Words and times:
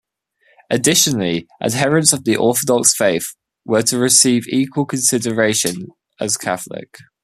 Additionally, 0.71 1.47
adherents 1.61 2.11
of 2.11 2.23
the 2.23 2.35
Orthodox 2.35 2.95
faith 2.95 3.35
were 3.65 3.83
to 3.83 3.99
receive 3.99 4.47
equal 4.47 4.85
consideration 4.87 5.89
as 6.19 6.37
Catholics. 6.37 7.01